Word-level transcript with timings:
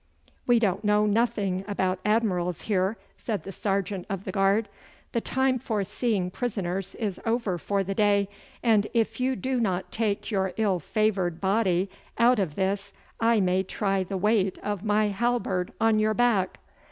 'We 0.47 0.57
don't 0.57 0.83
know 0.83 1.05
nothing 1.05 1.63
about 1.67 1.99
admirals 2.03 2.61
here,' 2.63 2.97
said 3.19 3.43
the 3.43 3.51
sergeant 3.51 4.07
of 4.09 4.23
the 4.23 4.31
guard. 4.31 4.67
'The 5.11 5.21
time 5.21 5.59
for 5.59 5.83
seeing 5.83 6.31
prisoners 6.31 6.95
is 6.95 7.21
over 7.23 7.59
for 7.59 7.83
the 7.83 7.93
day, 7.93 8.27
and 8.63 8.87
if 8.95 9.19
you 9.19 9.35
do 9.35 9.59
not 9.59 9.91
take 9.91 10.31
your 10.31 10.53
ill 10.57 10.79
favoured 10.79 11.39
body 11.39 11.87
out 12.17 12.39
of 12.39 12.55
this 12.55 12.93
I 13.19 13.39
may 13.41 13.61
try 13.61 14.01
the 14.03 14.17
weight 14.17 14.57
o' 14.63 14.79
my 14.81 15.09
halberd 15.09 15.71
on 15.79 15.99
your 15.99 16.15
back. 16.15 16.57